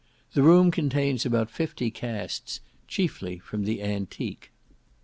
The 0.33 0.41
room 0.41 0.71
contains 0.71 1.27
about 1.27 1.51
fifty 1.51 1.91
casts, 1.91 2.59
chiefly 2.87 3.37
from 3.37 3.65
the 3.65 3.83
antique. 3.83 4.49